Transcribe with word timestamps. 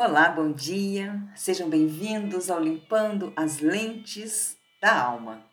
Olá, 0.00 0.28
bom 0.28 0.52
dia. 0.52 1.20
Sejam 1.34 1.68
bem-vindos 1.68 2.50
ao 2.50 2.62
Limpando 2.62 3.32
as 3.34 3.58
Lentes 3.58 4.56
da 4.80 4.96
Alma. 4.96 5.44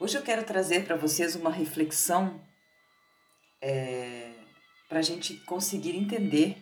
Hoje 0.00 0.16
eu 0.16 0.22
quero 0.22 0.42
trazer 0.42 0.86
para 0.86 0.96
vocês 0.96 1.36
uma 1.36 1.50
reflexão 1.50 2.42
é, 3.60 4.32
para 4.88 5.00
a 5.00 5.02
gente 5.02 5.36
conseguir 5.44 5.94
entender 5.94 6.56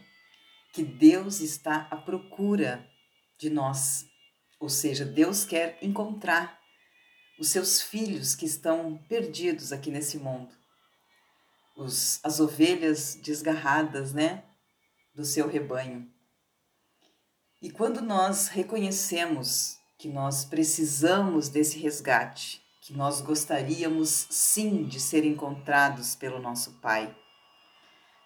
que 0.73 0.83
Deus 0.83 1.39
está 1.39 1.87
à 1.89 1.97
procura 1.97 2.85
de 3.39 3.49
nós, 3.49 4.07
ou 4.59 4.69
seja, 4.69 5.05
Deus 5.05 5.45
quer 5.45 5.79
encontrar 5.81 6.59
os 7.39 7.47
seus 7.47 7.81
filhos 7.81 8.35
que 8.35 8.45
estão 8.45 8.99
perdidos 9.09 9.71
aqui 9.71 9.93
nesse 9.93 10.19
mundo, 10.19 10.53
os, 11.77 12.19
as 12.25 12.41
ovelhas 12.41 13.15
desgarradas, 13.15 14.13
né? 14.13 14.43
Do 15.19 15.25
seu 15.25 15.49
rebanho. 15.49 16.09
E 17.61 17.73
quando 17.73 18.01
nós 18.01 18.47
reconhecemos 18.47 19.77
que 19.99 20.07
nós 20.07 20.45
precisamos 20.45 21.49
desse 21.49 21.77
resgate, 21.77 22.63
que 22.81 22.93
nós 22.93 23.21
gostaríamos 23.21 24.29
sim 24.31 24.85
de 24.85 25.01
ser 25.01 25.25
encontrados 25.25 26.15
pelo 26.15 26.39
nosso 26.39 26.75
Pai, 26.75 27.13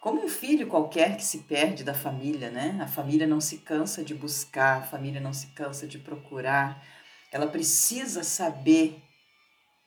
como 0.02 0.23
um 0.23 0.28
filho 0.28 0.66
qualquer 0.66 1.16
que 1.16 1.24
se 1.24 1.38
perde 1.38 1.82
da 1.82 1.95
família, 1.95 2.51
né? 2.51 2.78
A 2.82 2.87
família 2.87 3.27
não 3.27 3.40
se 3.40 3.59
cansa 3.59 4.04
de 4.04 4.15
buscar, 4.15 4.82
a 4.82 4.87
família 4.87 5.20
não 5.20 5.32
se 5.32 5.46
cansa 5.52 5.87
de 5.87 5.98
procurar, 5.98 6.87
ela 7.30 7.46
precisa 7.46 8.23
saber 8.23 9.02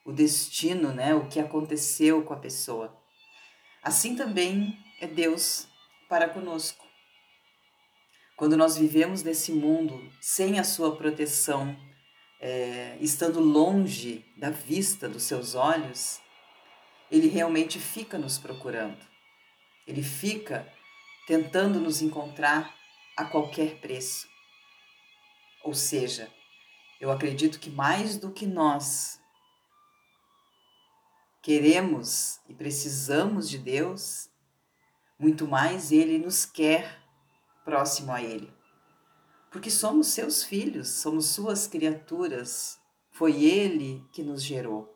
o 0.04 0.12
destino, 0.12 0.92
né? 0.92 1.14
O 1.14 1.28
que 1.28 1.40
aconteceu 1.40 2.24
com 2.24 2.34
a 2.34 2.40
pessoa. 2.40 3.00
Assim 3.84 4.16
também 4.16 4.76
é 5.00 5.06
Deus 5.06 5.68
para 6.10 6.28
conosco. 6.28 6.85
Quando 8.36 8.58
nós 8.58 8.78
vivemos 8.78 9.24
nesse 9.24 9.54
mundo 9.54 10.12
sem 10.20 10.60
a 10.60 10.64
sua 10.64 10.96
proteção, 10.98 11.76
é, 12.42 12.98
estando 13.00 13.40
longe 13.40 14.26
da 14.38 14.50
vista 14.50 15.08
dos 15.08 15.24
seus 15.24 15.56
olhos, 15.56 16.20
ele 17.10 17.28
realmente 17.28 17.80
fica 17.80 18.18
nos 18.18 18.38
procurando. 18.38 19.00
Ele 19.88 20.04
fica 20.04 20.70
tentando 21.28 21.80
nos 21.80 22.02
encontrar 22.02 22.76
a 23.16 23.24
qualquer 23.24 23.80
preço. 23.80 24.28
Ou 25.64 25.74
seja, 25.74 26.30
eu 27.00 27.10
acredito 27.12 27.60
que 27.60 27.70
mais 27.70 28.18
do 28.18 28.32
que 28.32 28.46
nós 28.46 29.20
queremos 31.42 32.42
e 32.50 32.54
precisamos 32.54 33.50
de 33.50 33.60
Deus, 33.60 34.30
muito 35.18 35.48
mais 35.48 35.92
Ele 35.92 36.18
nos 36.18 36.46
quer 36.46 37.05
próximo 37.66 38.14
a 38.14 38.22
Ele. 38.22 38.54
Porque 39.52 39.72
somos 39.72 40.08
seus 40.08 40.44
filhos, 40.44 40.88
somos 40.88 41.26
suas 41.26 41.68
criaturas, 41.68 42.80
foi 43.12 43.44
Ele 43.44 44.06
que 44.14 44.24
nos 44.24 44.44
gerou. 44.44 44.96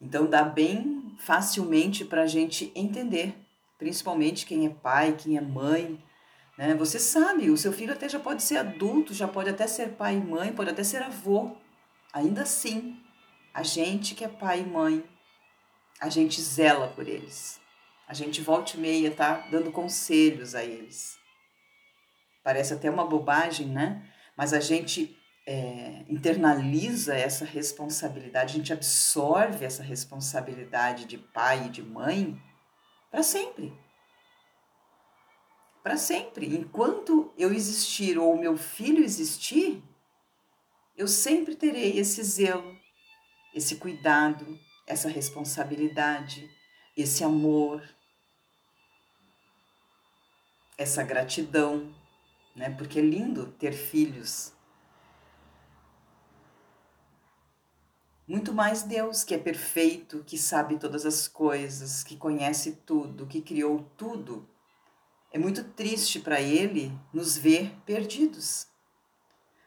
Então 0.00 0.26
dá 0.26 0.44
bem 0.44 1.16
facilmente 1.18 2.04
para 2.04 2.22
a 2.22 2.26
gente 2.26 2.70
entender, 2.74 3.34
principalmente 3.76 4.46
quem 4.46 4.64
é 4.64 4.70
pai, 4.70 5.16
quem 5.16 5.36
é 5.36 5.40
mãe. 5.40 6.02
Né? 6.56 6.74
Você 6.74 6.98
sabe, 6.98 7.50
o 7.50 7.56
seu 7.56 7.72
filho 7.72 7.92
até 7.92 8.08
já 8.08 8.20
pode 8.20 8.42
ser 8.42 8.58
adulto, 8.58 9.12
já 9.12 9.26
pode 9.26 9.50
até 9.50 9.66
ser 9.66 9.96
pai 9.96 10.16
e 10.16 10.20
mãe, 10.20 10.52
pode 10.52 10.70
até 10.70 10.84
ser 10.84 11.02
avô. 11.02 11.56
Ainda 12.12 12.42
assim, 12.42 13.02
a 13.52 13.62
gente 13.62 14.14
que 14.14 14.24
é 14.24 14.28
pai 14.28 14.60
e 14.60 14.66
mãe, 14.66 15.04
a 16.00 16.08
gente 16.08 16.40
zela 16.40 16.88
por 16.88 17.08
eles. 17.08 17.60
A 18.08 18.14
gente 18.14 18.40
volta 18.40 18.74
e 18.74 18.80
meia 18.80 19.10
tá 19.10 19.46
dando 19.50 19.70
conselhos 19.70 20.54
a 20.54 20.64
eles. 20.64 21.18
Parece 22.42 22.72
até 22.72 22.88
uma 22.88 23.04
bobagem, 23.04 23.66
né? 23.66 24.02
Mas 24.34 24.54
a 24.54 24.60
gente 24.60 25.14
é, 25.46 26.06
internaliza 26.08 27.14
essa 27.14 27.44
responsabilidade, 27.44 28.54
a 28.54 28.56
gente 28.56 28.72
absorve 28.72 29.62
essa 29.62 29.82
responsabilidade 29.82 31.04
de 31.04 31.18
pai 31.18 31.66
e 31.66 31.68
de 31.68 31.82
mãe 31.82 32.40
para 33.10 33.22
sempre. 33.22 33.76
Para 35.82 35.98
sempre. 35.98 36.46
Enquanto 36.56 37.30
eu 37.36 37.52
existir 37.52 38.18
ou 38.18 38.38
meu 38.38 38.56
filho 38.56 39.04
existir, 39.04 39.82
eu 40.96 41.06
sempre 41.06 41.54
terei 41.54 41.98
esse 41.98 42.22
zelo, 42.22 42.74
esse 43.54 43.76
cuidado, 43.76 44.58
essa 44.86 45.10
responsabilidade, 45.10 46.48
esse 46.96 47.22
amor, 47.22 47.82
essa 50.78 51.02
gratidão, 51.02 51.92
né? 52.54 52.70
Porque 52.70 53.00
é 53.00 53.02
lindo 53.02 53.46
ter 53.58 53.72
filhos. 53.72 54.52
Muito 58.26 58.52
mais 58.52 58.82
Deus, 58.82 59.24
que 59.24 59.34
é 59.34 59.38
perfeito, 59.38 60.22
que 60.24 60.38
sabe 60.38 60.78
todas 60.78 61.04
as 61.04 61.26
coisas, 61.26 62.04
que 62.04 62.16
conhece 62.16 62.72
tudo, 62.86 63.26
que 63.26 63.40
criou 63.40 63.90
tudo. 63.96 64.48
É 65.32 65.38
muito 65.38 65.64
triste 65.64 66.20
para 66.20 66.40
Ele 66.40 66.92
nos 67.12 67.36
ver 67.36 67.74
perdidos, 67.84 68.68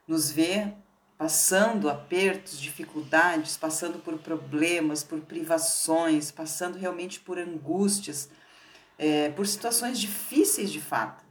nos 0.07 0.31
ver 0.31 0.75
passando 1.17 1.88
apertos, 1.88 2.59
dificuldades, 2.59 3.55
passando 3.55 4.00
por 4.00 4.17
problemas, 4.17 5.03
por 5.03 5.21
privações, 5.21 6.31
passando 6.31 6.79
realmente 6.79 7.19
por 7.19 7.38
angústias, 7.38 8.27
é, 9.01 9.31
por 9.31 9.47
situações 9.47 10.00
difíceis 10.00 10.72
de 10.72 10.79
fato, 10.79 11.25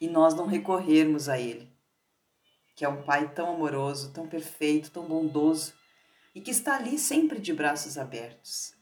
e 0.00 0.08
nós 0.08 0.34
não 0.34 0.46
recorrermos 0.46 1.28
a 1.28 1.38
Ele, 1.38 1.72
que 2.74 2.84
é 2.84 2.88
um 2.88 3.02
Pai 3.02 3.32
tão 3.32 3.54
amoroso, 3.54 4.12
tão 4.12 4.26
perfeito, 4.26 4.90
tão 4.90 5.06
bondoso 5.06 5.72
e 6.34 6.40
que 6.40 6.50
está 6.50 6.74
ali 6.74 6.98
sempre 6.98 7.40
de 7.40 7.52
braços 7.52 7.96
abertos. 7.96 8.74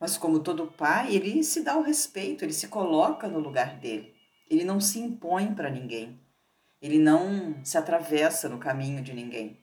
Mas, 0.00 0.18
como 0.18 0.40
todo 0.40 0.66
pai, 0.66 1.14
ele 1.14 1.42
se 1.42 1.62
dá 1.62 1.76
o 1.76 1.82
respeito, 1.82 2.44
ele 2.44 2.52
se 2.52 2.68
coloca 2.68 3.26
no 3.26 3.40
lugar 3.40 3.76
dele, 3.78 4.14
ele 4.48 4.64
não 4.64 4.80
se 4.80 4.98
impõe 5.00 5.52
para 5.54 5.70
ninguém, 5.70 6.20
ele 6.80 6.98
não 6.98 7.64
se 7.64 7.76
atravessa 7.76 8.48
no 8.48 8.58
caminho 8.58 9.02
de 9.02 9.12
ninguém. 9.12 9.58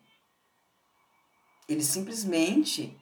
Ele 1.69 1.81
simplesmente 1.81 2.97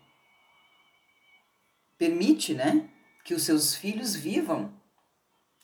permite, 1.97 2.53
né, 2.53 2.89
que 3.23 3.33
os 3.33 3.43
seus 3.43 3.75
filhos 3.75 4.15
vivam 4.15 4.73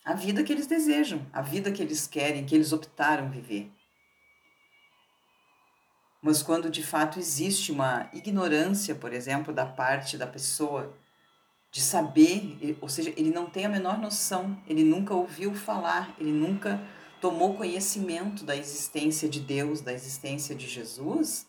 a 0.06 0.14
vida 0.14 0.44
que 0.44 0.52
eles 0.52 0.68
desejam, 0.68 1.26
a 1.32 1.42
vida 1.42 1.72
que 1.72 1.82
eles 1.82 2.08
querem, 2.08 2.46
que 2.46 2.56
eles 2.56 2.72
optaram 2.72 3.30
viver. 3.30 3.72
Mas 6.22 6.42
quando 6.42 6.70
de 6.70 6.84
fato 6.84 7.20
existe 7.20 7.72
uma 7.72 8.10
ignorância, 8.14 8.96
por 8.96 9.14
exemplo, 9.14 9.54
da 9.54 9.66
parte 9.66 10.18
da 10.18 10.28
pessoa 10.28 10.98
de 11.72 11.82
saber, 11.82 12.78
ou 12.82 12.90
seja, 12.90 13.14
ele 13.16 13.30
não 13.30 13.50
tem 13.50 13.66
a 13.66 13.70
menor 13.70 14.00
noção, 14.00 14.62
ele 14.68 14.84
nunca 14.84 15.14
ouviu 15.14 15.54
falar, 15.54 16.16
ele 16.20 16.32
nunca 16.32 16.82
tomou 17.22 17.56
conhecimento 17.56 18.44
da 18.44 18.56
existência 18.56 19.30
de 19.30 19.40
Deus, 19.40 19.82
da 19.82 19.94
existência 19.94 20.56
de 20.56 20.68
Jesus, 20.68 21.46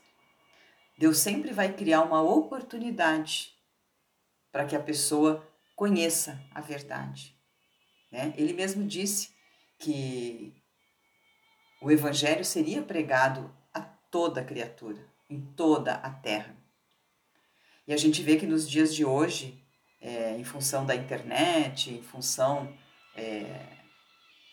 Deus 0.98 1.18
sempre 1.18 1.52
vai 1.52 1.72
criar 1.72 2.02
uma 2.02 2.20
oportunidade 2.20 3.54
para 4.52 4.64
que 4.64 4.76
a 4.76 4.80
pessoa 4.80 5.46
conheça 5.76 6.40
a 6.54 6.60
verdade. 6.60 7.34
Né? 8.10 8.34
Ele 8.36 8.52
mesmo 8.52 8.86
disse 8.86 9.30
que 9.78 10.54
o 11.80 11.90
evangelho 11.90 12.44
seria 12.44 12.82
pregado 12.82 13.50
a 13.72 13.80
toda 13.80 14.44
criatura, 14.44 15.02
em 15.28 15.40
toda 15.40 15.94
a 15.94 16.10
terra. 16.10 16.54
E 17.86 17.92
a 17.92 17.96
gente 17.96 18.22
vê 18.22 18.36
que 18.36 18.46
nos 18.46 18.68
dias 18.68 18.94
de 18.94 19.04
hoje, 19.04 19.64
é, 20.00 20.36
em 20.36 20.44
função 20.44 20.84
da 20.84 20.94
internet, 20.94 21.90
em 21.90 22.02
função, 22.02 22.76
é, 23.16 23.66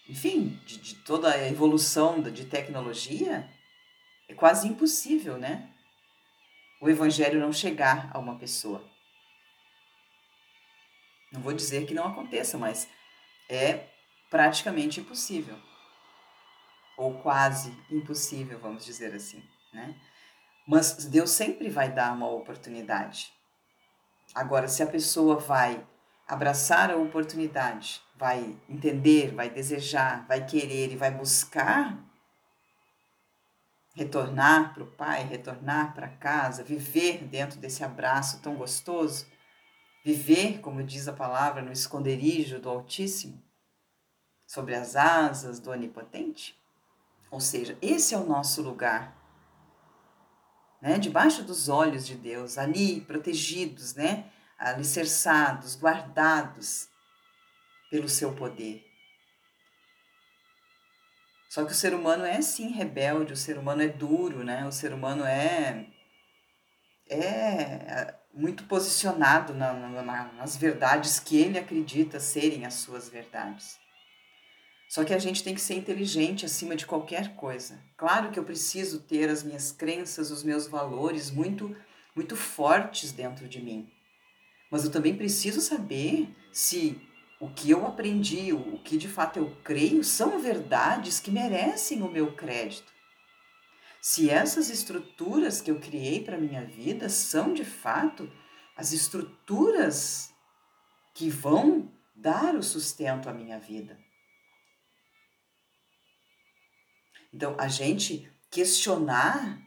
enfim, 0.09 0.59
de, 0.65 0.77
de 0.77 0.95
toda 0.95 1.29
a 1.31 1.47
evolução 1.47 2.21
de 2.21 2.45
tecnologia, 2.45 3.49
é 4.29 4.33
quase 4.33 4.67
impossível, 4.67 5.37
né? 5.37 5.69
O 6.81 6.89
evangelho 6.89 7.39
não 7.39 7.51
chegar 7.51 8.09
a 8.13 8.19
uma 8.19 8.37
pessoa. 8.37 8.83
Não 11.31 11.41
vou 11.41 11.53
dizer 11.53 11.85
que 11.85 11.93
não 11.93 12.07
aconteça, 12.07 12.57
mas 12.57 12.87
é 13.49 13.87
praticamente 14.29 14.99
impossível. 14.99 15.57
Ou 16.97 17.19
quase 17.21 17.77
impossível, 17.91 18.59
vamos 18.59 18.85
dizer 18.85 19.13
assim, 19.13 19.43
né? 19.73 19.95
Mas 20.67 21.05
Deus 21.05 21.31
sempre 21.31 21.69
vai 21.69 21.91
dar 21.91 22.13
uma 22.13 22.29
oportunidade. 22.29 23.31
Agora, 24.35 24.67
se 24.67 24.83
a 24.83 24.87
pessoa 24.87 25.37
vai 25.37 25.85
abraçar 26.27 26.91
a 26.91 26.97
oportunidade, 26.97 28.01
vai 28.15 28.57
entender, 28.67 29.33
vai 29.33 29.49
desejar, 29.49 30.25
vai 30.27 30.45
querer 30.45 30.91
e 30.91 30.97
vai 30.97 31.11
buscar 31.11 31.97
retornar 33.95 34.73
para 34.73 34.83
o 34.83 34.87
pai, 34.87 35.23
retornar 35.23 35.93
para 35.93 36.07
casa, 36.07 36.63
viver 36.63 37.23
dentro 37.23 37.59
desse 37.59 37.83
abraço 37.83 38.41
tão 38.41 38.55
gostoso, 38.55 39.25
viver, 40.07 40.61
como 40.61 40.81
diz 40.81 41.05
a 41.09 41.11
palavra, 41.11 41.61
no 41.61 41.69
esconderijo 41.69 42.59
do 42.59 42.69
Altíssimo, 42.69 43.43
sobre 44.45 44.73
as 44.73 44.95
asas 44.95 45.59
do 45.59 45.69
Onipotente? 45.69 46.57
Ou 47.29 47.41
seja, 47.41 47.77
esse 47.81 48.15
é 48.15 48.17
o 48.17 48.25
nosso 48.25 48.61
lugar. 48.61 49.13
Né? 50.81 50.97
Debaixo 50.97 51.43
dos 51.43 51.67
olhos 51.67 52.07
de 52.07 52.15
Deus, 52.15 52.57
ali 52.57 53.01
protegidos, 53.01 53.95
né? 53.95 54.31
alicerçados, 54.57 55.75
guardados 55.75 56.87
pelo 57.91 58.07
seu 58.07 58.33
poder. 58.33 58.85
Só 61.49 61.65
que 61.65 61.73
o 61.73 61.75
ser 61.75 61.93
humano 61.93 62.23
é 62.23 62.41
sim 62.41 62.69
rebelde, 62.69 63.33
o 63.33 63.37
ser 63.37 63.57
humano 63.57 63.81
é 63.81 63.89
duro, 63.89 64.41
né? 64.41 64.65
O 64.65 64.71
ser 64.71 64.93
humano 64.93 65.25
é 65.25 65.85
é 67.09 68.17
muito 68.37 68.65
posicionado 68.65 69.53
na, 69.53 69.73
na, 69.73 70.31
nas 70.33 70.55
verdades 70.55 71.19
que 71.19 71.35
ele 71.35 71.57
acredita 71.57 72.19
serem 72.19 72.65
as 72.65 72.75
suas 72.75 73.09
verdades. 73.09 73.79
Só 74.87 75.03
que 75.03 75.13
a 75.13 75.19
gente 75.19 75.43
tem 75.43 75.55
que 75.55 75.59
ser 75.59 75.73
inteligente 75.73 76.45
acima 76.45 76.75
de 76.75 76.85
qualquer 76.85 77.35
coisa. 77.35 77.81
Claro 77.97 78.29
que 78.29 78.39
eu 78.39 78.43
preciso 78.43 79.01
ter 79.01 79.27
as 79.27 79.43
minhas 79.43 79.71
crenças, 79.71 80.29
os 80.31 80.43
meus 80.43 80.67
valores 80.67 81.31
muito 81.31 81.75
muito 82.15 82.35
fortes 82.35 83.11
dentro 83.11 83.47
de 83.47 83.61
mim. 83.61 83.87
Mas 84.71 84.83
eu 84.83 84.91
também 84.91 85.15
preciso 85.15 85.61
saber 85.61 86.27
se 86.51 86.99
o 87.39 87.47
que 87.47 87.69
eu 87.69 87.85
aprendi, 87.85 88.51
o 88.51 88.79
que 88.79 88.97
de 88.97 89.07
fato 89.07 89.37
eu 89.37 89.55
creio, 89.63 90.03
são 90.03 90.39
verdades 90.39 91.19
que 91.19 91.29
merecem 91.29 92.01
o 92.01 92.09
meu 92.09 92.31
crédito. 92.33 92.91
Se 94.09 94.29
essas 94.29 94.69
estruturas 94.69 95.59
que 95.59 95.69
eu 95.69 95.81
criei 95.81 96.23
para 96.23 96.37
minha 96.37 96.63
vida 96.63 97.09
são 97.09 97.53
de 97.53 97.65
fato 97.65 98.31
as 98.73 98.93
estruturas 98.93 100.33
que 101.13 101.29
vão 101.29 101.91
dar 102.15 102.55
o 102.55 102.63
sustento 102.63 103.27
à 103.27 103.33
minha 103.33 103.59
vida. 103.59 103.99
Então, 107.33 107.53
a 107.59 107.67
gente 107.67 108.31
questionar 108.49 109.59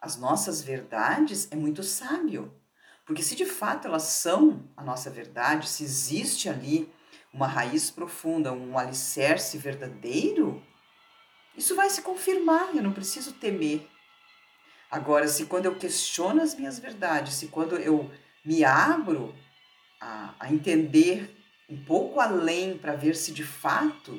as 0.00 0.16
nossas 0.16 0.62
verdades 0.62 1.50
é 1.50 1.56
muito 1.56 1.82
sábio. 1.82 2.54
Porque 3.04 3.20
se 3.20 3.34
de 3.34 3.46
fato 3.46 3.88
elas 3.88 4.04
são 4.04 4.64
a 4.76 4.84
nossa 4.84 5.10
verdade, 5.10 5.68
se 5.68 5.82
existe 5.82 6.48
ali 6.48 6.88
uma 7.34 7.48
raiz 7.48 7.90
profunda, 7.90 8.52
um 8.52 8.78
alicerce 8.78 9.58
verdadeiro, 9.58 10.64
isso 11.60 11.76
vai 11.76 11.90
se 11.90 12.00
confirmar, 12.00 12.74
eu 12.74 12.82
não 12.82 12.90
preciso 12.90 13.34
temer. 13.34 13.86
Agora, 14.90 15.28
se 15.28 15.44
quando 15.44 15.66
eu 15.66 15.76
questiono 15.76 16.40
as 16.40 16.54
minhas 16.54 16.78
verdades, 16.78 17.34
se 17.34 17.48
quando 17.48 17.76
eu 17.76 18.10
me 18.42 18.64
abro 18.64 19.34
a, 20.00 20.34
a 20.40 20.50
entender 20.50 21.36
um 21.68 21.84
pouco 21.84 22.18
além 22.18 22.78
para 22.78 22.96
ver 22.96 23.14
se 23.14 23.30
de 23.30 23.44
fato 23.44 24.18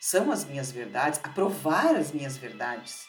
são 0.00 0.32
as 0.32 0.44
minhas 0.44 0.72
verdades, 0.72 1.20
a 1.22 1.28
provar 1.28 1.94
as 1.94 2.10
minhas 2.10 2.36
verdades, 2.36 3.06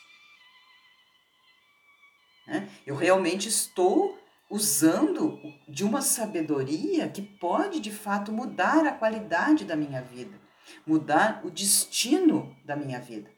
né? 2.45 2.69
eu 2.85 2.95
realmente 2.95 3.49
estou 3.49 4.15
usando 4.47 5.41
de 5.67 5.83
uma 5.83 6.03
sabedoria 6.03 7.09
que 7.09 7.23
pode 7.23 7.79
de 7.79 7.91
fato 7.91 8.31
mudar 8.31 8.85
a 8.85 8.91
qualidade 8.91 9.65
da 9.65 9.75
minha 9.75 10.03
vida, 10.03 10.39
mudar 10.85 11.41
o 11.43 11.49
destino 11.49 12.55
da 12.63 12.75
minha 12.75 12.99
vida. 12.99 13.34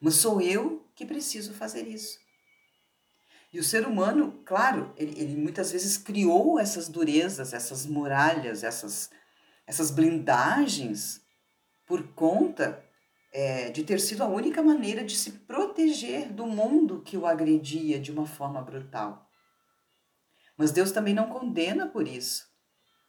Mas 0.00 0.14
sou 0.14 0.40
eu 0.40 0.86
que 0.94 1.06
preciso 1.06 1.54
fazer 1.54 1.86
isso. 1.86 2.18
E 3.52 3.58
o 3.58 3.64
ser 3.64 3.86
humano, 3.86 4.42
claro, 4.44 4.92
ele, 4.96 5.18
ele 5.20 5.36
muitas 5.36 5.72
vezes 5.72 5.96
criou 5.96 6.58
essas 6.58 6.88
durezas, 6.88 7.52
essas 7.52 7.86
muralhas, 7.86 8.62
essas, 8.62 9.10
essas 9.66 9.90
blindagens 9.90 11.22
por 11.86 12.02
conta 12.14 12.84
é, 13.32 13.70
de 13.70 13.84
ter 13.84 14.00
sido 14.00 14.22
a 14.22 14.26
única 14.26 14.62
maneira 14.62 15.04
de 15.04 15.16
se 15.16 15.32
proteger 15.32 16.32
do 16.32 16.46
mundo 16.46 17.02
que 17.02 17.16
o 17.16 17.26
agredia 17.26 18.00
de 18.00 18.10
uma 18.10 18.26
forma 18.26 18.60
brutal. 18.60 19.30
Mas 20.56 20.72
Deus 20.72 20.90
também 20.90 21.14
não 21.14 21.28
condena 21.28 21.86
por 21.86 22.08
isso, 22.08 22.46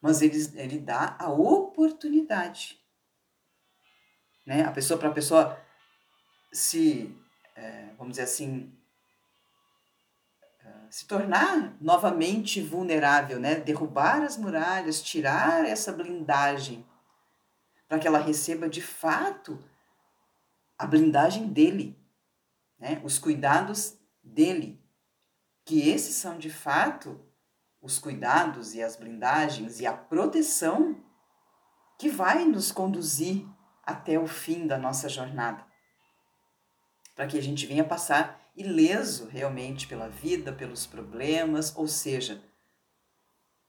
mas 0.01 0.21
ele, 0.21 0.37
ele 0.55 0.79
dá 0.79 1.15
a 1.19 1.29
oportunidade. 1.29 2.77
Né? 4.45 4.63
A 4.63 4.71
pessoa, 4.71 4.99
para 4.99 5.09
a 5.09 5.13
pessoa 5.13 5.59
se, 6.51 7.15
é, 7.55 7.89
vamos 7.97 8.13
dizer 8.13 8.23
assim, 8.23 8.71
é, 10.63 10.73
se 10.89 11.05
tornar 11.05 11.75
novamente 11.81 12.61
vulnerável, 12.61 13.39
né? 13.39 13.55
derrubar 13.55 14.23
as 14.23 14.37
muralhas, 14.37 15.01
tirar 15.01 15.65
essa 15.65 15.91
blindagem, 15.91 16.85
para 17.87 17.99
que 17.99 18.07
ela 18.07 18.19
receba 18.19 18.67
de 18.67 18.81
fato 18.81 19.63
a 20.77 20.85
blindagem 20.85 21.47
dele, 21.47 21.97
né? 22.79 23.01
os 23.03 23.17
cuidados 23.17 23.97
dele, 24.23 24.81
que 25.65 25.89
esses 25.89 26.15
são 26.15 26.37
de 26.37 26.49
fato 26.49 27.19
os 27.81 27.99
cuidados 27.99 28.73
e 28.73 28.81
as 28.81 28.95
blindagens 28.95 29.79
e 29.79 29.85
a 29.85 29.93
proteção 29.93 31.01
que 31.97 32.09
vai 32.09 32.45
nos 32.45 32.71
conduzir 32.71 33.45
até 33.83 34.19
o 34.19 34.27
fim 34.27 34.67
da 34.67 34.77
nossa 34.77 35.09
jornada. 35.09 35.66
Para 37.17 37.25
que 37.25 37.37
a 37.37 37.41
gente 37.41 37.65
venha 37.65 37.83
passar 37.83 38.47
ileso 38.55 39.25
realmente 39.25 39.87
pela 39.87 40.07
vida, 40.07 40.53
pelos 40.53 40.85
problemas, 40.85 41.75
ou 41.75 41.87
seja, 41.87 42.41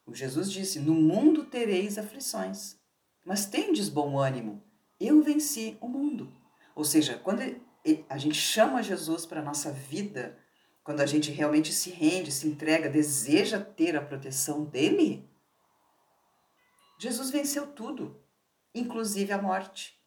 o 0.06 0.14
Jesus 0.14 0.52
disse: 0.52 0.78
No 0.78 0.92
mundo 0.94 1.44
tereis 1.44 1.96
aflições, 1.96 2.76
mas 3.24 3.46
tendes 3.46 3.88
bom 3.88 4.18
ânimo, 4.18 4.62
eu 5.00 5.22
venci 5.22 5.78
o 5.80 5.88
mundo. 5.88 6.30
Ou 6.74 6.84
seja, 6.84 7.18
quando 7.18 7.40
a 8.08 8.18
gente 8.18 8.36
chama 8.36 8.82
Jesus 8.82 9.24
para 9.24 9.40
a 9.40 9.44
nossa 9.44 9.72
vida, 9.72 10.38
quando 10.84 11.00
a 11.00 11.06
gente 11.06 11.30
realmente 11.30 11.72
se 11.72 11.88
rende, 11.88 12.30
se 12.30 12.46
entrega, 12.46 12.90
deseja 12.90 13.58
ter 13.58 13.96
a 13.96 14.02
proteção 14.02 14.62
dele, 14.62 15.26
Jesus 16.98 17.30
venceu 17.30 17.66
tudo, 17.66 18.22
inclusive 18.74 19.32
a 19.32 19.40
morte, 19.40 19.98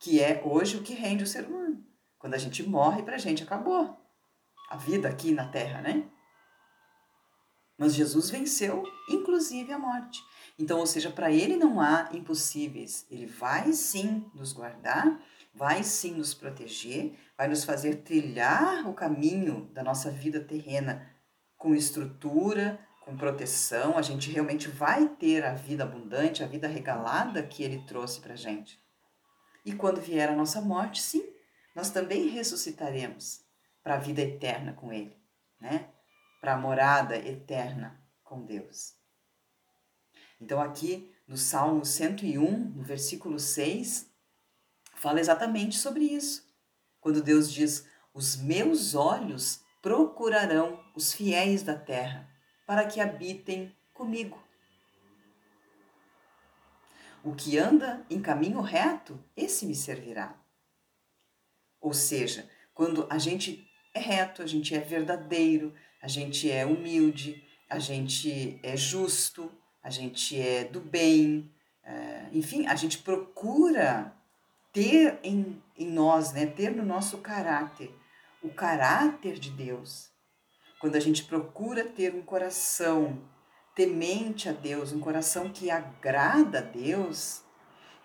que 0.00 0.20
é 0.20 0.42
hoje 0.44 0.76
o 0.76 0.82
que 0.82 0.94
rende 0.94 1.22
o 1.22 1.26
ser 1.26 1.46
humano. 1.46 1.87
Quando 2.18 2.34
a 2.34 2.38
gente 2.38 2.62
morre, 2.62 3.02
para 3.02 3.16
a 3.16 3.18
gente 3.18 3.42
acabou 3.42 3.96
a 4.70 4.76
vida 4.76 5.08
aqui 5.08 5.32
na 5.32 5.48
terra, 5.48 5.80
né? 5.80 6.08
Mas 7.78 7.94
Jesus 7.94 8.28
venceu, 8.28 8.82
inclusive 9.08 9.72
a 9.72 9.78
morte. 9.78 10.20
Então, 10.58 10.80
ou 10.80 10.86
seja, 10.86 11.10
para 11.10 11.30
ele 11.30 11.56
não 11.56 11.80
há 11.80 12.08
impossíveis. 12.12 13.06
Ele 13.08 13.26
vai 13.26 13.72
sim 13.72 14.28
nos 14.34 14.52
guardar 14.52 15.20
vai 15.58 15.82
sim 15.82 16.14
nos 16.14 16.32
proteger, 16.34 17.18
vai 17.36 17.48
nos 17.48 17.64
fazer 17.64 17.96
trilhar 17.96 18.88
o 18.88 18.94
caminho 18.94 19.68
da 19.74 19.82
nossa 19.82 20.08
vida 20.08 20.38
terrena 20.38 21.10
com 21.56 21.74
estrutura, 21.74 22.78
com 23.04 23.16
proteção. 23.16 23.98
A 23.98 24.02
gente 24.02 24.30
realmente 24.30 24.68
vai 24.68 25.08
ter 25.08 25.44
a 25.44 25.54
vida 25.54 25.82
abundante, 25.82 26.44
a 26.44 26.46
vida 26.46 26.68
regalada 26.68 27.42
que 27.42 27.64
Ele 27.64 27.82
trouxe 27.88 28.20
para 28.20 28.36
gente. 28.36 28.80
E 29.64 29.72
quando 29.72 30.00
vier 30.00 30.28
a 30.28 30.36
nossa 30.36 30.60
morte, 30.60 31.02
sim, 31.02 31.28
nós 31.78 31.90
também 31.90 32.26
ressuscitaremos 32.26 33.40
para 33.84 33.94
a 33.94 33.98
vida 33.98 34.20
eterna 34.20 34.72
com 34.72 34.92
Ele, 34.92 35.16
né? 35.60 35.88
Para 36.40 36.54
a 36.54 36.58
morada 36.58 37.16
eterna 37.16 38.04
com 38.24 38.44
Deus. 38.44 38.96
Então, 40.40 40.60
aqui 40.60 41.14
no 41.24 41.36
Salmo 41.36 41.84
101, 41.84 42.70
no 42.70 42.82
versículo 42.82 43.38
6, 43.38 44.10
fala 44.96 45.20
exatamente 45.20 45.78
sobre 45.78 46.02
isso. 46.02 46.52
Quando 47.00 47.22
Deus 47.22 47.48
diz: 47.48 47.86
Os 48.12 48.34
meus 48.34 48.96
olhos 48.96 49.60
procurarão 49.80 50.84
os 50.96 51.12
fiéis 51.12 51.62
da 51.62 51.78
terra 51.78 52.28
para 52.66 52.88
que 52.88 53.00
habitem 53.00 53.72
comigo. 53.94 54.42
O 57.22 57.36
que 57.36 57.56
anda 57.56 58.04
em 58.10 58.20
caminho 58.20 58.60
reto, 58.62 59.22
esse 59.36 59.64
me 59.64 59.76
servirá. 59.76 60.36
Ou 61.80 61.92
seja, 61.92 62.48
quando 62.74 63.06
a 63.10 63.18
gente 63.18 63.68
é 63.94 64.00
reto, 64.00 64.42
a 64.42 64.46
gente 64.46 64.74
é 64.74 64.80
verdadeiro, 64.80 65.74
a 66.00 66.08
gente 66.08 66.50
é 66.50 66.64
humilde, 66.64 67.44
a 67.68 67.78
gente 67.78 68.58
é 68.62 68.76
justo, 68.76 69.50
a 69.82 69.90
gente 69.90 70.40
é 70.40 70.64
do 70.64 70.80
bem, 70.80 71.52
é, 71.82 72.28
enfim, 72.32 72.66
a 72.66 72.74
gente 72.74 72.98
procura 72.98 74.12
ter 74.72 75.18
em, 75.22 75.62
em 75.76 75.90
nós, 75.90 76.32
né, 76.32 76.46
ter 76.46 76.70
no 76.70 76.84
nosso 76.84 77.18
caráter 77.18 77.94
o 78.42 78.48
caráter 78.50 79.38
de 79.38 79.50
Deus. 79.50 80.10
Quando 80.80 80.96
a 80.96 81.00
gente 81.00 81.24
procura 81.24 81.84
ter 81.84 82.14
um 82.14 82.22
coração 82.22 83.20
temente 83.74 84.48
a 84.48 84.52
Deus, 84.52 84.92
um 84.92 85.00
coração 85.00 85.50
que 85.50 85.70
agrada 85.70 86.58
a 86.58 86.62
Deus, 86.62 87.42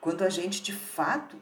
quando 0.02 0.24
a 0.24 0.30
gente 0.30 0.62
de 0.62 0.74
fato 0.74 1.38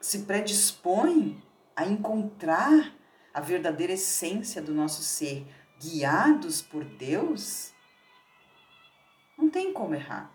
se 0.00 0.20
predispõe 0.20 1.42
a 1.76 1.84
encontrar 1.86 2.92
a 3.32 3.40
verdadeira 3.40 3.92
essência 3.92 4.62
do 4.62 4.72
nosso 4.72 5.02
ser, 5.02 5.46
guiados 5.80 6.62
por 6.62 6.84
Deus, 6.84 7.74
tem 9.54 9.72
como 9.72 9.94
errar. 9.94 10.34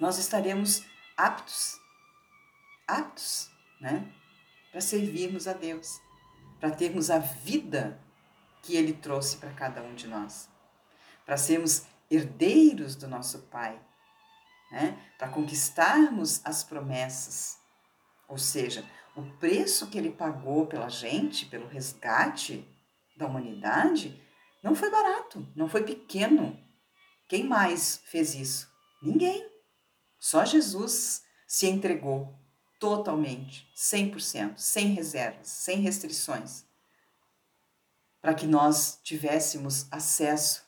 Nós 0.00 0.18
estaremos 0.18 0.84
aptos, 1.16 1.78
aptos, 2.84 3.48
né? 3.80 4.12
Para 4.72 4.80
servirmos 4.80 5.46
a 5.46 5.52
Deus, 5.52 6.00
para 6.58 6.72
termos 6.72 7.10
a 7.10 7.20
vida 7.20 8.02
que 8.60 8.74
Ele 8.74 8.92
trouxe 8.92 9.36
para 9.36 9.52
cada 9.52 9.80
um 9.82 9.94
de 9.94 10.08
nós, 10.08 10.48
para 11.24 11.36
sermos 11.36 11.86
herdeiros 12.10 12.96
do 12.96 13.06
nosso 13.06 13.38
Pai, 13.42 13.80
né? 14.72 14.98
para 15.16 15.28
conquistarmos 15.28 16.44
as 16.44 16.64
promessas. 16.64 17.60
Ou 18.26 18.38
seja, 18.38 18.84
o 19.16 19.22
preço 19.38 19.88
que 19.88 19.98
Ele 19.98 20.10
pagou 20.10 20.66
pela 20.66 20.88
gente, 20.88 21.46
pelo 21.46 21.68
resgate 21.68 22.66
da 23.16 23.26
humanidade, 23.26 24.20
não 24.62 24.74
foi 24.74 24.90
barato, 24.90 25.46
não 25.54 25.68
foi 25.68 25.82
pequeno. 25.82 26.58
Quem 27.28 27.44
mais 27.44 28.02
fez 28.06 28.34
isso? 28.34 28.70
Ninguém. 29.02 29.50
Só 30.18 30.44
Jesus 30.44 31.22
se 31.46 31.66
entregou 31.66 32.38
totalmente, 32.78 33.70
100%, 33.76 34.58
sem 34.58 34.88
reservas, 34.88 35.48
sem 35.48 35.80
restrições, 35.80 36.64
para 38.20 38.34
que 38.34 38.46
nós 38.46 39.00
tivéssemos 39.02 39.86
acesso 39.92 40.64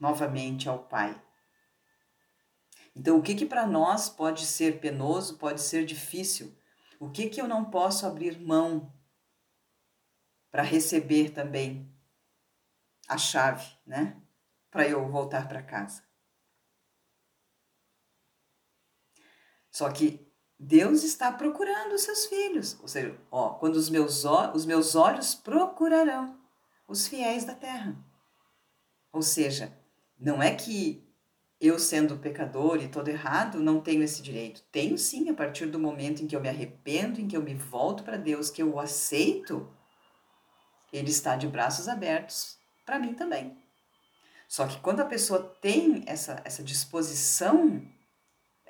novamente 0.00 0.68
ao 0.68 0.78
Pai. 0.78 1.20
Então, 2.94 3.18
o 3.18 3.22
que 3.22 3.34
que 3.34 3.46
para 3.46 3.66
nós 3.66 4.08
pode 4.08 4.46
ser 4.46 4.80
penoso, 4.80 5.38
pode 5.38 5.60
ser 5.60 5.84
difícil? 5.84 6.56
O 6.98 7.08
que 7.08 7.28
que 7.28 7.40
eu 7.40 7.48
não 7.48 7.64
posso 7.64 8.06
abrir 8.06 8.38
mão 8.38 8.92
para 10.50 10.62
receber 10.62 11.30
também 11.30 11.90
a 13.08 13.16
chave, 13.16 13.66
né? 13.86 14.20
Para 14.70 14.88
eu 14.88 15.08
voltar 15.08 15.48
para 15.48 15.62
casa. 15.62 16.02
Só 19.70 19.90
que 19.90 20.30
Deus 20.58 21.02
está 21.02 21.32
procurando 21.32 21.94
os 21.94 22.02
seus 22.02 22.26
filhos. 22.26 22.78
Ou 22.80 22.88
seja, 22.88 23.18
ó, 23.30 23.54
quando 23.54 23.76
os 23.76 23.88
meus, 23.88 24.24
os 24.54 24.66
meus 24.66 24.94
olhos 24.94 25.34
procurarão 25.34 26.38
os 26.86 27.06
fiéis 27.06 27.44
da 27.44 27.54
terra. 27.54 27.96
Ou 29.12 29.22
seja, 29.22 29.76
não 30.18 30.42
é 30.42 30.54
que 30.54 31.09
eu, 31.60 31.78
sendo 31.78 32.16
pecador 32.16 32.82
e 32.82 32.88
todo 32.88 33.08
errado, 33.08 33.60
não 33.60 33.80
tenho 33.80 34.02
esse 34.02 34.22
direito. 34.22 34.62
Tenho 34.72 34.96
sim, 34.96 35.28
a 35.28 35.34
partir 35.34 35.66
do 35.66 35.78
momento 35.78 36.22
em 36.22 36.26
que 36.26 36.34
eu 36.34 36.40
me 36.40 36.48
arrependo, 36.48 37.20
em 37.20 37.28
que 37.28 37.36
eu 37.36 37.42
me 37.42 37.54
volto 37.54 38.02
para 38.02 38.16
Deus, 38.16 38.50
que 38.50 38.62
eu 38.62 38.74
o 38.74 38.80
aceito, 38.80 39.68
ele 40.92 41.10
está 41.10 41.36
de 41.36 41.46
braços 41.46 41.88
abertos 41.88 42.58
para 42.86 42.98
mim 42.98 43.12
também. 43.12 43.56
Só 44.48 44.66
que 44.66 44.80
quando 44.80 45.00
a 45.00 45.06
pessoa 45.06 45.56
tem 45.60 46.02
essa, 46.06 46.40
essa 46.44 46.62
disposição 46.62 47.86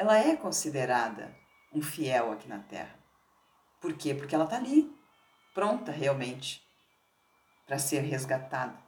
ela 0.01 0.17
é 0.17 0.35
considerada 0.35 1.31
um 1.75 1.83
fiel 1.83 2.33
aqui 2.33 2.49
na 2.49 2.59
Terra. 2.59 2.99
Por 3.83 3.93
quê? 3.93 4.15
Porque 4.15 4.35
ela 4.35 4.45
está 4.45 4.57
ali, 4.57 4.91
pronta 5.53 5.93
realmente 5.93 6.67
para 7.67 7.79
ser 7.79 8.01
resgatada, 8.01 8.79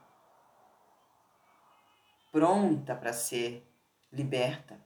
pronta 2.32 2.94
para 2.94 3.12
ser 3.12 3.62
liberta. 4.12 4.78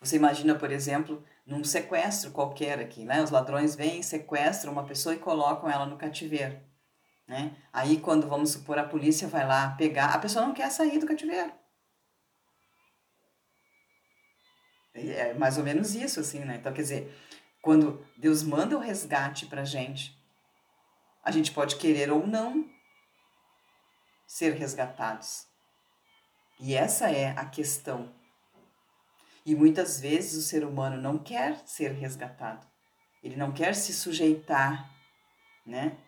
Você 0.00 0.16
imagina, 0.16 0.54
por 0.54 0.70
exemplo, 0.70 1.24
num 1.46 1.64
sequestro 1.64 2.30
qualquer 2.30 2.78
aqui, 2.78 3.04
né? 3.04 3.22
Os 3.22 3.30
ladrões 3.30 3.74
vêm, 3.74 4.02
sequestram 4.02 4.72
uma 4.72 4.84
pessoa 4.84 5.14
e 5.14 5.18
colocam 5.18 5.70
ela 5.70 5.86
no 5.86 5.96
cativeiro, 5.96 6.60
né? 7.26 7.56
Aí 7.72 7.98
quando 7.98 8.28
vamos 8.28 8.50
supor 8.50 8.78
a 8.78 8.84
polícia 8.84 9.26
vai 9.26 9.46
lá 9.46 9.70
pegar, 9.70 10.14
a 10.14 10.18
pessoa 10.18 10.44
não 10.44 10.54
quer 10.54 10.70
sair 10.70 10.98
do 10.98 11.06
cativeiro. 11.06 11.52
É 14.94 15.34
mais 15.34 15.58
ou 15.58 15.64
menos 15.64 15.94
isso, 15.94 16.20
assim, 16.20 16.40
né? 16.40 16.56
Então, 16.56 16.72
quer 16.72 16.82
dizer, 16.82 17.18
quando 17.60 18.06
Deus 18.16 18.42
manda 18.42 18.76
o 18.76 18.80
resgate 18.80 19.46
pra 19.46 19.64
gente, 19.64 20.16
a 21.22 21.30
gente 21.32 21.50
pode 21.50 21.76
querer 21.76 22.12
ou 22.12 22.26
não 22.26 22.70
ser 24.26 24.52
resgatados. 24.52 25.48
E 26.60 26.74
essa 26.74 27.10
é 27.10 27.30
a 27.30 27.44
questão. 27.44 28.12
E 29.44 29.54
muitas 29.54 30.00
vezes 30.00 30.34
o 30.34 30.46
ser 30.46 30.64
humano 30.64 31.00
não 31.00 31.18
quer 31.18 31.62
ser 31.66 31.92
resgatado. 31.92 32.66
Ele 33.22 33.36
não 33.36 33.52
quer 33.52 33.74
se 33.74 33.92
sujeitar, 33.92 34.90
né, 35.66 35.98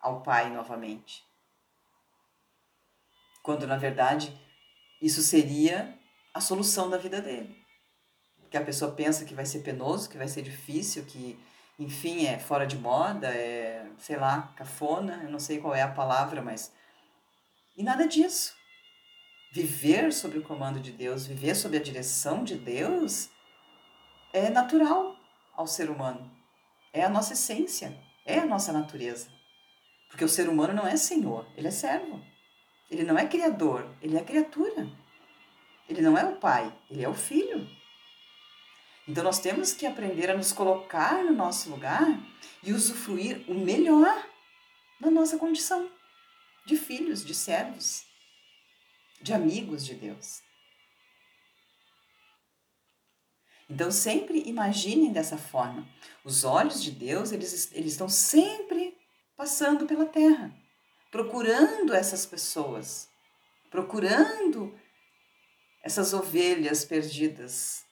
ao 0.00 0.22
Pai 0.22 0.50
novamente. 0.50 1.24
Quando 3.42 3.66
na 3.66 3.76
verdade 3.76 4.38
isso 5.00 5.22
seria 5.22 5.98
a 6.34 6.40
solução 6.40 6.88
da 6.90 6.98
vida 6.98 7.20
dele 7.20 7.60
que 8.50 8.56
a 8.56 8.64
pessoa 8.64 8.90
pensa 8.90 9.24
que 9.24 9.34
vai 9.34 9.46
ser 9.46 9.60
penoso, 9.60 10.10
que 10.10 10.18
vai 10.18 10.26
ser 10.26 10.42
difícil, 10.42 11.04
que, 11.04 11.38
enfim, 11.78 12.26
é 12.26 12.38
fora 12.38 12.66
de 12.66 12.76
moda, 12.76 13.28
é, 13.28 13.86
sei 13.98 14.16
lá, 14.16 14.52
cafona, 14.56 15.20
eu 15.22 15.30
não 15.30 15.38
sei 15.38 15.60
qual 15.60 15.74
é 15.74 15.82
a 15.82 15.88
palavra, 15.88 16.42
mas. 16.42 16.72
E 17.76 17.82
nada 17.82 18.08
disso. 18.08 18.54
Viver 19.52 20.12
sob 20.12 20.38
o 20.38 20.42
comando 20.42 20.78
de 20.78 20.92
Deus, 20.92 21.26
viver 21.26 21.56
sob 21.56 21.76
a 21.76 21.82
direção 21.82 22.44
de 22.44 22.54
Deus, 22.54 23.28
é 24.32 24.48
natural 24.48 25.16
ao 25.56 25.66
ser 25.66 25.90
humano. 25.90 26.30
É 26.92 27.02
a 27.02 27.08
nossa 27.08 27.32
essência, 27.32 27.98
é 28.24 28.38
a 28.38 28.46
nossa 28.46 28.72
natureza. 28.72 29.28
Porque 30.08 30.24
o 30.24 30.28
ser 30.28 30.48
humano 30.48 30.72
não 30.72 30.86
é 30.86 30.96
senhor, 30.96 31.46
ele 31.56 31.66
é 31.66 31.72
servo. 31.72 32.24
Ele 32.88 33.02
não 33.02 33.18
é 33.18 33.26
criador, 33.26 33.88
ele 34.00 34.16
é 34.16 34.22
criatura. 34.22 34.88
Ele 35.88 36.00
não 36.00 36.16
é 36.16 36.24
o 36.24 36.36
pai, 36.36 36.72
ele 36.88 37.02
é 37.02 37.08
o 37.08 37.14
filho. 37.14 37.68
Então 39.08 39.24
nós 39.24 39.40
temos 39.40 39.72
que 39.72 39.84
aprender 39.84 40.30
a 40.30 40.36
nos 40.36 40.52
colocar 40.52 41.24
no 41.24 41.32
nosso 41.32 41.70
lugar 41.70 42.06
e 42.62 42.72
usufruir 42.72 43.44
o 43.48 43.54
melhor 43.54 44.24
da 45.00 45.10
nossa 45.10 45.38
condição 45.38 45.90
de 46.64 46.76
filhos, 46.76 47.24
de 47.24 47.34
servos, 47.34 48.04
de 49.20 49.32
amigos 49.32 49.84
de 49.84 49.94
Deus. 49.94 50.42
Então 53.68 53.90
sempre 53.90 54.42
imaginem 54.46 55.12
dessa 55.12 55.38
forma. 55.38 55.86
Os 56.24 56.42
olhos 56.42 56.82
de 56.82 56.90
Deus, 56.90 57.30
eles, 57.30 57.70
eles 57.72 57.92
estão 57.92 58.08
sempre 58.08 58.98
passando 59.36 59.86
pela 59.86 60.06
terra, 60.06 60.52
procurando 61.10 61.94
essas 61.94 62.26
pessoas, 62.26 63.08
procurando 63.70 64.76
essas 65.82 66.12
ovelhas 66.12 66.84
perdidas, 66.84 67.84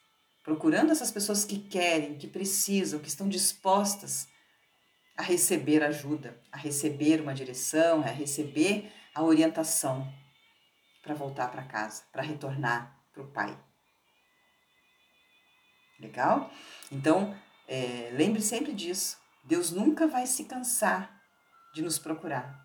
procurando 0.42 0.90
essas 0.90 1.12
pessoas 1.12 1.44
que 1.44 1.58
querem, 1.58 2.18
que 2.18 2.26
precisam, 2.26 2.98
que 2.98 3.08
estão 3.08 3.28
dispostas 3.28 4.26
a 5.16 5.22
receber 5.22 5.82
ajuda, 5.82 6.40
a 6.50 6.56
receber 6.56 7.20
uma 7.20 7.34
direção, 7.34 8.00
a 8.00 8.06
receber 8.06 8.92
a 9.14 9.22
orientação 9.22 10.12
para 11.08 11.14
voltar 11.14 11.50
para 11.50 11.62
casa, 11.62 12.02
para 12.12 12.22
retornar 12.22 12.94
para 13.14 13.22
o 13.22 13.28
Pai. 13.28 13.58
Legal? 15.98 16.50
Então, 16.92 17.34
é, 17.66 18.10
lembre 18.12 18.42
sempre 18.42 18.74
disso. 18.74 19.16
Deus 19.42 19.70
nunca 19.70 20.06
vai 20.06 20.26
se 20.26 20.44
cansar 20.44 21.18
de 21.72 21.80
nos 21.80 21.98
procurar, 21.98 22.62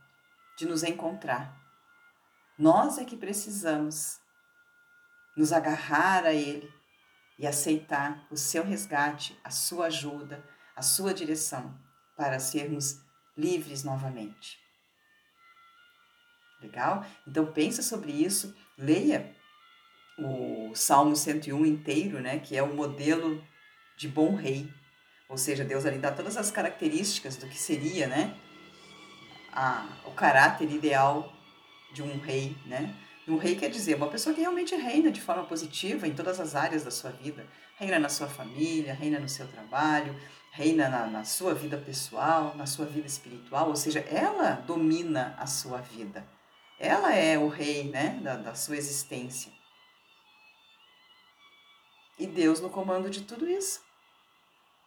de 0.57 0.65
nos 0.65 0.83
encontrar. 0.83 1.57
Nós 2.59 2.97
é 2.97 3.05
que 3.05 3.15
precisamos 3.15 4.19
nos 5.38 5.53
agarrar 5.53 6.25
a 6.25 6.33
Ele, 6.33 6.69
e 7.39 7.47
aceitar 7.47 8.27
o 8.29 8.35
seu 8.38 8.63
resgate, 8.63 9.39
a 9.43 9.50
sua 9.50 9.88
ajuda, 9.88 10.43
a 10.75 10.81
sua 10.81 11.13
direção 11.13 11.75
para 12.15 12.39
sermos 12.39 13.01
livres 13.35 13.83
novamente. 13.83 14.62
Legal? 16.63 17.05
Então 17.27 17.46
pensa 17.46 17.84
sobre 17.84 18.12
isso, 18.12 18.55
leia 18.77 19.36
o 20.17 20.72
Salmo 20.74 21.15
101 21.15 21.65
inteiro, 21.65 22.20
né, 22.20 22.39
que 22.39 22.55
é 22.55 22.63
o 22.63 22.74
modelo 22.74 23.43
de 23.98 24.08
bom 24.08 24.36
rei. 24.36 24.72
Ou 25.27 25.38
seja, 25.38 25.63
Deus 25.63 25.86
ali 25.86 25.98
dá 25.98 26.12
todas 26.12 26.38
as 26.38 26.50
características 26.50 27.36
do 27.36 27.48
que 27.48 27.58
seria, 27.58 28.08
né, 28.08 28.36
a, 29.51 29.88
o 30.05 30.12
caráter 30.12 30.72
ideal 30.72 31.32
de 31.93 32.01
um 32.01 32.20
rei, 32.20 32.55
né? 32.65 32.96
Um 33.27 33.38
rei 33.38 33.55
quer 33.55 33.70
dizer 33.70 33.96
uma 33.96 34.10
pessoa 34.10 34.36
que 34.36 34.41
realmente 34.41 34.75
reina 34.75 35.10
de 35.10 35.22
forma 35.22 35.43
positiva 35.46 36.05
em 36.05 36.13
todas 36.13 36.41
as 36.41 36.55
áreas 36.55 36.84
da 36.84 36.91
sua 36.91 37.10
vida. 37.12 37.46
Reina 37.77 37.98
na 37.98 38.10
sua 38.10 38.27
família, 38.27 38.93
reina 38.93 39.17
no 39.17 39.29
seu 39.29 39.48
trabalho, 39.48 40.13
reina 40.51 40.89
na, 40.89 41.08
na 41.08 41.24
sua 41.24 41.53
vida 41.53 41.77
pessoal, 41.77 42.53
na 42.55 42.65
sua 42.65 42.86
vida 42.86 43.08
espiritual, 43.08 43.70
ou 43.70 43.75
seja, 43.75 44.01
ela 44.01 44.51
domina 44.67 45.36
a 45.39 45.48
sua 45.48 45.77
vida. 45.77 46.24
Ela 46.83 47.15
é 47.15 47.37
o 47.37 47.47
rei 47.47 47.85
né, 47.85 48.19
da, 48.21 48.35
da 48.35 48.55
sua 48.55 48.75
existência. 48.75 49.49
E 52.19 52.27
Deus 52.27 52.59
no 52.59 52.69
comando 52.69 53.09
de 53.09 53.21
tudo 53.21 53.49
isso. 53.49 53.81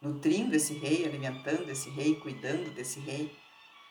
Nutrindo 0.03 0.55
esse 0.55 0.75
rei, 0.75 1.07
alimentando 1.07 1.71
esse 1.71 1.89
rei, 1.89 2.15
cuidando 2.17 2.71
desse 2.75 3.01
rei, 3.01 3.35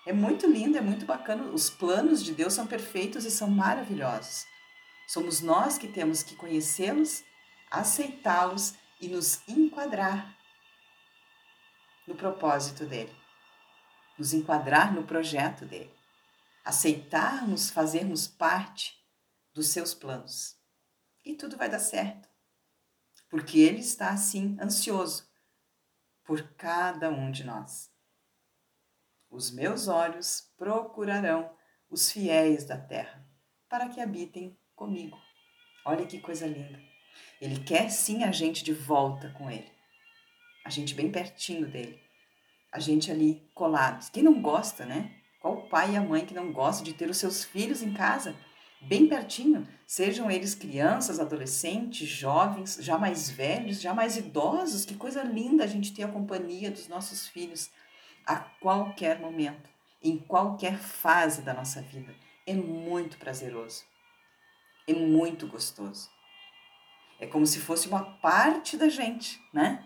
É 0.06 0.14
muito 0.14 0.46
lindo, 0.46 0.78
é 0.78 0.82
muito 0.82 1.04
bacana. 1.04 1.46
Os 1.46 1.68
planos 1.68 2.24
de 2.24 2.32
Deus 2.32 2.54
são 2.54 2.68
perfeitos 2.68 3.26
e 3.26 3.32
são 3.32 3.50
maravilhosos. 3.50 4.46
Somos 5.08 5.42
nós 5.42 5.80
que 5.80 5.88
temos 5.88 6.22
que 6.22 6.36
conhecê-los, 6.36 7.24
aceitá-los 7.72 8.76
e 9.02 9.08
nos 9.08 9.42
enquadrar 9.48 10.38
no 12.08 12.14
propósito 12.14 12.86
dele, 12.86 13.16
nos 14.16 14.32
enquadrar 14.32 14.94
no 14.94 15.02
projeto 15.02 15.66
dele, 15.66 15.92
aceitarmos 16.66 17.70
fazermos 17.70 18.28
parte 18.28 19.00
dos 19.54 19.70
seus 19.70 19.94
planos. 19.94 20.60
E 21.24 21.36
tudo 21.36 21.56
vai 21.56 21.70
dar 21.70 21.80
certo, 21.80 22.28
porque 23.30 23.60
ele 23.60 23.80
está 23.80 24.10
assim 24.10 24.58
ansioso 24.60 25.30
por 26.24 26.42
cada 26.56 27.10
um 27.10 27.30
de 27.32 27.44
nós. 27.44 27.92
Os 29.30 29.52
meus 29.52 29.88
olhos 29.88 30.52
procurarão 30.58 31.56
os 31.90 32.12
fiéis 32.12 32.66
da 32.66 32.78
terra 32.78 33.24
para 33.70 33.88
que 33.88 34.02
habitem 34.02 34.60
comigo. 34.76 35.18
Olha 35.86 36.08
que 36.08 36.20
coisa 36.20 36.48
linda. 36.48 36.82
Ele 37.40 37.64
quer 37.64 37.90
sim 37.92 38.24
a 38.24 38.32
gente 38.32 38.64
de 38.64 38.74
volta 38.74 39.30
com 39.38 39.52
ele. 39.52 39.72
A 40.66 40.70
gente 40.70 40.96
bem 40.96 41.12
pertinho 41.12 41.70
dele. 41.70 42.02
A 42.72 42.80
gente 42.80 43.12
ali 43.12 43.50
colados. 43.54 44.10
Quem 44.10 44.24
não 44.24 44.42
gosta, 44.42 44.86
né? 44.86 45.22
Pai 45.76 45.92
e 45.92 45.98
a 45.98 46.02
mãe 46.02 46.26
que 46.26 46.34
não 46.34 46.54
gosta 46.54 46.86
de 46.86 46.94
ter 46.94 47.10
os 47.10 47.18
seus 47.18 47.44
filhos 47.44 47.84
em 47.84 47.92
casa, 47.92 48.34
bem 48.80 49.10
pertinho, 49.10 49.68
sejam 49.86 50.32
eles 50.32 50.56
crianças, 50.56 51.20
adolescentes, 51.20 52.08
jovens, 52.08 52.78
já 52.80 52.98
mais 52.98 53.30
velhos, 53.30 53.82
já 53.82 53.94
mais 53.94 54.16
idosos. 54.16 54.86
Que 54.86 54.96
coisa 54.96 55.22
linda 55.22 55.66
a 55.66 55.68
gente 55.68 55.94
ter 55.94 56.04
a 56.04 56.08
companhia 56.08 56.72
dos 56.72 56.88
nossos 56.88 57.28
filhos 57.28 57.70
a 58.26 58.38
qualquer 58.38 59.20
momento, 59.20 59.70
em 60.02 60.18
qualquer 60.18 60.78
fase 60.78 61.42
da 61.42 61.54
nossa 61.54 61.82
vida. 61.82 62.16
É 62.48 62.54
muito 62.54 63.18
prazeroso. 63.18 63.84
É 64.88 64.94
muito 64.94 65.46
gostoso. 65.46 66.10
É 67.20 67.28
como 67.28 67.46
se 67.46 67.60
fosse 67.60 67.90
uma 67.90 68.18
parte 68.20 68.78
da 68.78 68.88
gente, 68.88 69.42
né? 69.54 69.86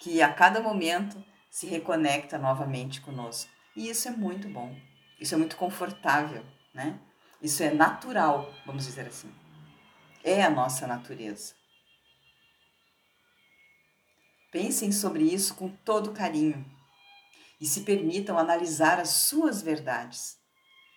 Que 0.00 0.22
a 0.22 0.32
cada 0.32 0.62
momento 0.62 1.22
se 1.50 1.66
reconecta 1.66 2.38
novamente 2.38 3.02
conosco. 3.02 3.50
E 3.76 3.90
isso 3.90 4.08
é 4.08 4.10
muito 4.10 4.48
bom. 4.48 4.74
Isso 5.22 5.34
é 5.34 5.38
muito 5.38 5.56
confortável, 5.56 6.44
né? 6.74 7.00
Isso 7.40 7.62
é 7.62 7.72
natural, 7.72 8.52
vamos 8.66 8.84
dizer 8.84 9.06
assim. 9.06 9.32
É 10.24 10.42
a 10.42 10.50
nossa 10.50 10.86
natureza. 10.86 11.54
Pensem 14.50 14.92
sobre 14.92 15.22
isso 15.22 15.54
com 15.54 15.68
todo 15.68 16.12
carinho 16.12 16.64
e 17.60 17.66
se 17.66 17.82
permitam 17.82 18.36
analisar 18.36 19.00
as 19.00 19.08
suas 19.08 19.62
verdades 19.62 20.36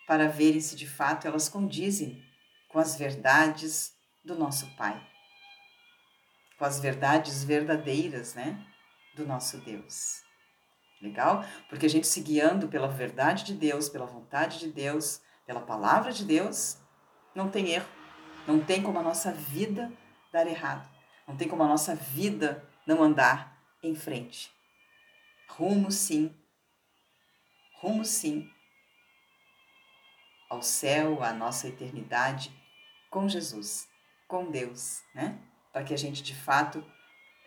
para 0.06 0.28
verem 0.28 0.60
se 0.60 0.76
de 0.76 0.86
fato 0.86 1.26
elas 1.26 1.48
condizem 1.48 2.22
com 2.68 2.78
as 2.78 2.96
verdades 2.96 3.94
do 4.24 4.34
nosso 4.34 4.66
Pai 4.76 5.16
com 6.58 6.64
as 6.64 6.80
verdades 6.80 7.44
verdadeiras, 7.44 8.34
né, 8.34 8.64
do 9.14 9.26
nosso 9.26 9.58
Deus. 9.58 10.25
Legal? 11.06 11.44
Porque 11.68 11.86
a 11.86 11.88
gente 11.88 12.06
se 12.06 12.20
guiando 12.20 12.68
pela 12.68 12.88
verdade 12.88 13.44
de 13.44 13.54
Deus, 13.54 13.88
pela 13.88 14.06
vontade 14.06 14.58
de 14.58 14.68
Deus, 14.68 15.20
pela 15.46 15.60
palavra 15.60 16.12
de 16.12 16.24
Deus, 16.24 16.78
não 17.34 17.48
tem 17.48 17.70
erro. 17.70 17.88
Não 18.46 18.60
tem 18.60 18.82
como 18.82 18.98
a 18.98 19.02
nossa 19.02 19.32
vida 19.32 19.92
dar 20.32 20.46
errado. 20.46 20.88
Não 21.26 21.36
tem 21.36 21.48
como 21.48 21.62
a 21.62 21.68
nossa 21.68 21.94
vida 21.94 22.64
não 22.86 23.02
andar 23.02 23.60
em 23.82 23.94
frente. 23.94 24.50
Rumo 25.48 25.90
sim. 25.90 26.34
Rumo 27.80 28.04
sim 28.04 28.50
ao 30.48 30.62
céu, 30.62 31.22
à 31.22 31.32
nossa 31.32 31.68
eternidade 31.68 32.52
com 33.10 33.28
Jesus, 33.28 33.88
com 34.28 34.50
Deus, 34.50 35.02
né? 35.14 35.38
para 35.72 35.84
que 35.84 35.92
a 35.92 35.98
gente 35.98 36.22
de 36.22 36.34
fato 36.34 36.84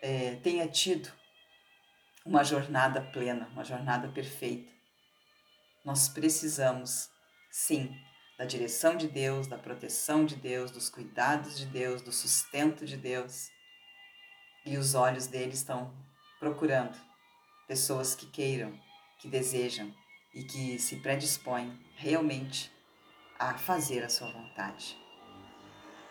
é, 0.02 0.36
tenha 0.36 0.68
tido 0.68 1.10
uma 2.30 2.44
jornada 2.44 3.00
plena, 3.00 3.48
uma 3.52 3.64
jornada 3.64 4.06
perfeita. 4.06 4.70
Nós 5.84 6.08
precisamos, 6.08 7.10
sim, 7.50 7.92
da 8.38 8.44
direção 8.44 8.96
de 8.96 9.08
Deus, 9.08 9.48
da 9.48 9.58
proteção 9.58 10.24
de 10.24 10.36
Deus, 10.36 10.70
dos 10.70 10.88
cuidados 10.88 11.58
de 11.58 11.66
Deus, 11.66 12.00
do 12.02 12.12
sustento 12.12 12.86
de 12.86 12.96
Deus. 12.96 13.48
E 14.64 14.78
os 14.78 14.94
olhos 14.94 15.26
dele 15.26 15.54
estão 15.54 15.92
procurando 16.38 16.96
pessoas 17.66 18.14
que 18.14 18.26
queiram, 18.26 18.78
que 19.18 19.26
desejam 19.26 19.92
e 20.32 20.44
que 20.44 20.78
se 20.78 21.00
predispõem 21.00 21.76
realmente 21.96 22.72
a 23.40 23.58
fazer 23.58 24.04
a 24.04 24.08
sua 24.08 24.30
vontade. 24.30 24.96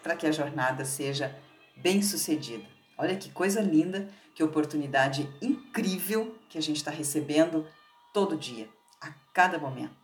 Para 0.03 0.17
que 0.17 0.27
a 0.27 0.33
jornada 0.33 0.83
seja 0.83 1.33
bem-sucedida. 1.77 2.67
Olha 2.97 3.15
que 3.15 3.31
coisa 3.31 3.61
linda, 3.61 4.09
que 4.35 4.43
oportunidade 4.43 5.33
incrível 5.79 6.37
que 6.49 6.57
a 6.57 6.61
gente 6.61 6.77
está 6.77 6.91
recebendo 6.91 7.65
todo 8.13 8.37
dia, 8.37 8.69
a 9.01 9.11
cada 9.33 9.57
momento. 9.57 9.95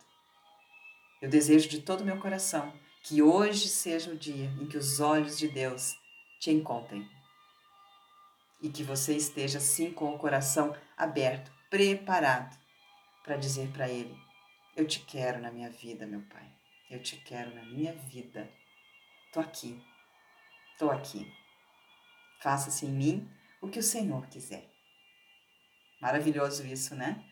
Eu 1.20 1.28
desejo 1.28 1.68
de 1.68 1.82
todo 1.82 2.00
o 2.00 2.04
meu 2.04 2.18
coração 2.18 2.72
que 3.02 3.22
hoje 3.22 3.68
seja 3.68 4.10
o 4.10 4.16
dia 4.16 4.46
em 4.60 4.66
que 4.66 4.78
os 4.78 5.00
olhos 5.00 5.38
de 5.38 5.48
Deus 5.48 5.94
te 6.40 6.50
encontrem 6.50 7.06
e 8.60 8.70
que 8.70 8.82
você 8.82 9.14
esteja 9.14 9.58
assim 9.58 9.92
com 9.92 10.14
o 10.14 10.18
coração 10.18 10.74
aberto, 10.96 11.52
preparado 11.68 12.56
para 13.22 13.36
dizer 13.36 13.68
para 13.68 13.88
Ele: 13.88 14.16
Eu 14.74 14.86
te 14.86 15.00
quero 15.00 15.40
na 15.40 15.50
minha 15.50 15.70
vida, 15.70 16.06
meu 16.06 16.22
Pai. 16.22 16.50
Eu 16.90 17.02
te 17.02 17.16
quero 17.16 17.54
na 17.54 17.62
minha 17.64 17.92
vida. 17.92 18.50
Tô 19.32 19.40
aqui. 19.40 19.82
Tô 20.78 20.90
aqui. 20.90 21.30
Faça-se 22.40 22.86
em 22.86 22.92
mim 22.92 23.30
o 23.60 23.68
que 23.68 23.78
o 23.78 23.82
Senhor 23.82 24.26
quiser. 24.28 24.75
Maravilhoso 26.00 26.66
isso, 26.66 26.94
né? 26.94 27.24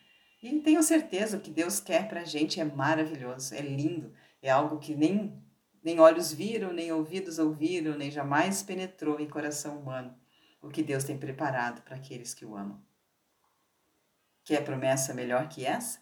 E 0.42 0.60
tenho 0.60 0.82
certeza 0.82 1.36
o 1.36 1.40
que 1.40 1.50
Deus 1.50 1.80
quer 1.80 2.08
para 2.08 2.20
a 2.20 2.24
gente 2.24 2.60
é 2.60 2.64
maravilhoso, 2.64 3.54
é 3.54 3.60
lindo, 3.60 4.12
é 4.42 4.50
algo 4.50 4.78
que 4.78 4.94
nem, 4.94 5.42
nem 5.82 5.98
olhos 6.00 6.32
viram, 6.32 6.72
nem 6.72 6.92
ouvidos 6.92 7.38
ouviram, 7.38 7.96
nem 7.96 8.10
jamais 8.10 8.62
penetrou 8.62 9.18
em 9.18 9.28
coração 9.28 9.78
humano 9.78 10.14
o 10.60 10.68
que 10.68 10.82
Deus 10.82 11.04
tem 11.04 11.18
preparado 11.18 11.82
para 11.82 11.96
aqueles 11.96 12.34
que 12.34 12.44
o 12.44 12.56
amam. 12.56 12.82
Quer 14.44 14.64
promessa 14.64 15.14
melhor 15.14 15.48
que 15.48 15.64
essa? 15.64 15.98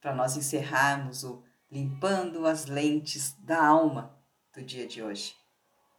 Para 0.00 0.14
nós 0.14 0.36
encerrarmos 0.36 1.24
o 1.24 1.44
limpando 1.70 2.46
as 2.46 2.66
lentes 2.66 3.34
da 3.40 3.64
alma 3.64 4.16
do 4.52 4.62
dia 4.62 4.86
de 4.86 5.02
hoje. 5.02 5.34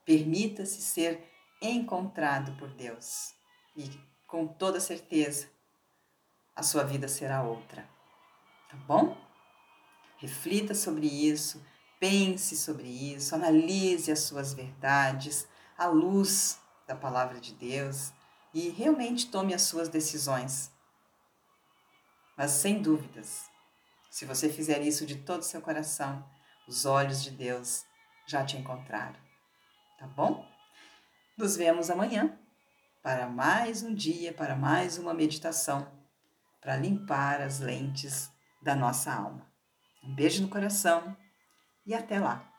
Permita-se 0.06 0.82
ser 0.82 1.30
encontrado 1.62 2.56
por 2.58 2.74
Deus. 2.74 3.34
E 3.76 3.90
com 4.28 4.48
toda 4.48 4.80
certeza 4.80 5.50
a 6.56 6.64
sua 6.64 6.84
vida 6.84 7.08
será 7.08 7.44
outra. 7.44 7.88
Tá 8.70 8.78
bom? 8.88 9.18
Reflita 10.18 10.74
sobre 10.74 11.08
isso, 11.08 11.64
pense 12.00 12.56
sobre 12.56 12.88
isso, 12.88 13.36
analise 13.36 14.12
as 14.12 14.20
suas 14.22 14.54
verdades 14.54 15.48
à 15.78 15.88
luz 15.88 16.60
da 16.88 16.96
palavra 16.96 17.40
de 17.40 17.54
Deus 17.54 18.14
e 18.54 18.70
realmente 18.70 19.30
tome 19.30 19.54
as 19.54 19.64
suas 19.64 19.90
decisões. 19.90 20.72
Mas 22.38 22.52
sem 22.52 22.82
dúvidas, 22.82 23.50
se 24.10 24.26
você 24.26 24.50
fizer 24.50 24.82
isso 24.82 25.06
de 25.06 25.18
todo 25.18 25.42
o 25.42 25.46
seu 25.46 25.62
coração, 25.62 26.26
os 26.68 26.86
olhos 26.86 27.22
de 27.22 27.32
Deus 27.32 27.86
já 28.26 28.46
te 28.46 28.58
encontraram. 28.58 29.20
Tá 30.00 30.08
bom? 30.08 30.46
Nos 31.38 31.56
vemos 31.58 31.90
amanhã 31.90 32.38
para 33.04 33.28
mais 33.28 33.84
um 33.84 33.94
dia, 33.94 34.34
para 34.34 34.56
mais 34.56 34.98
uma 34.98 35.14
meditação, 35.14 35.95
para 36.66 36.78
limpar 36.78 37.42
as 37.42 37.60
lentes 37.60 38.32
da 38.60 38.76
nossa 38.76 39.14
alma. 39.14 39.46
Um 40.04 40.16
beijo 40.16 40.42
no 40.42 40.50
coração 40.50 41.16
e 41.86 41.94
até 41.94 42.20
lá! 42.20 42.55